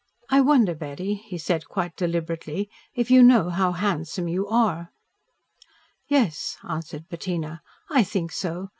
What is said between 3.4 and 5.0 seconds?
how handsome you are?"